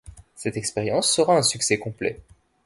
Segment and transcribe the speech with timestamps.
[0.33, 2.21] Cette expérience sera un succès complet.